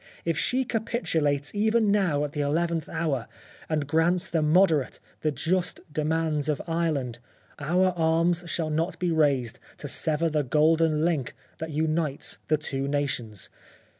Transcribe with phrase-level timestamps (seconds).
[0.25, 3.27] If she capitulates even now at the eleventh hour,
[3.69, 7.19] and grants the moderate, the just demands of Ireland,
[7.59, 12.87] our arms shall not be raised to sever the golden link that unites the two
[12.87, 13.49] nations.